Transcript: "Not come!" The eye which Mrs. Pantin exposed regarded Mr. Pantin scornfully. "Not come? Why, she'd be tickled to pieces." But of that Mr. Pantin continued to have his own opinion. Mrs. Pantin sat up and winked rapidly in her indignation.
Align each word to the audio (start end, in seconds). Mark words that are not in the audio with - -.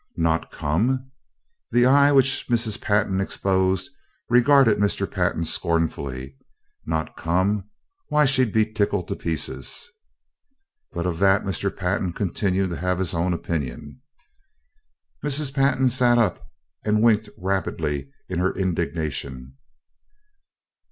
"Not 0.17 0.49
come!" 0.49 1.11
The 1.69 1.85
eye 1.85 2.11
which 2.11 2.47
Mrs. 2.49 2.81
Pantin 2.81 3.21
exposed 3.21 3.91
regarded 4.31 4.79
Mr. 4.79 5.05
Pantin 5.07 5.45
scornfully. 5.45 6.37
"Not 6.87 7.15
come? 7.15 7.69
Why, 8.07 8.25
she'd 8.25 8.51
be 8.51 8.65
tickled 8.65 9.07
to 9.09 9.15
pieces." 9.15 9.91
But 10.91 11.05
of 11.05 11.19
that 11.19 11.43
Mr. 11.43 11.69
Pantin 11.77 12.13
continued 12.13 12.71
to 12.71 12.77
have 12.77 12.97
his 12.97 13.13
own 13.13 13.31
opinion. 13.31 14.01
Mrs. 15.23 15.53
Pantin 15.53 15.91
sat 15.91 16.17
up 16.17 16.49
and 16.83 17.03
winked 17.03 17.29
rapidly 17.37 18.11
in 18.27 18.39
her 18.39 18.53
indignation. 18.55 19.55